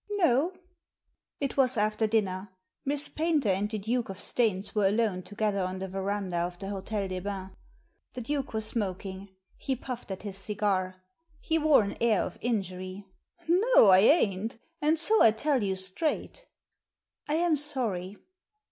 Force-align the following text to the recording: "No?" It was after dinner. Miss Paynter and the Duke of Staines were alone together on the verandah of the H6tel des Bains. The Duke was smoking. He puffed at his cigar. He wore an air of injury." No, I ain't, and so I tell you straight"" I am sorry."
"No?" 0.13 0.53
It 1.39 1.57
was 1.57 1.77
after 1.77 2.07
dinner. 2.07 2.49
Miss 2.83 3.07
Paynter 3.07 3.49
and 3.49 3.69
the 3.69 3.77
Duke 3.77 4.09
of 4.09 4.17
Staines 4.17 4.73
were 4.73 4.87
alone 4.87 5.21
together 5.21 5.59
on 5.61 5.77
the 5.77 5.87
verandah 5.87 6.39
of 6.39 6.57
the 6.57 6.65
H6tel 6.65 7.07
des 7.09 7.21
Bains. 7.21 7.51
The 8.15 8.21
Duke 8.21 8.51
was 8.53 8.65
smoking. 8.65 9.29
He 9.57 9.75
puffed 9.75 10.09
at 10.09 10.23
his 10.23 10.39
cigar. 10.39 11.03
He 11.39 11.59
wore 11.59 11.83
an 11.83 11.97
air 12.01 12.23
of 12.23 12.39
injury." 12.41 13.05
No, 13.47 13.89
I 13.89 13.99
ain't, 13.99 14.57
and 14.81 14.97
so 14.97 15.21
I 15.21 15.29
tell 15.29 15.61
you 15.61 15.75
straight"" 15.75 16.47
I 17.29 17.35
am 17.35 17.55
sorry." 17.55 18.17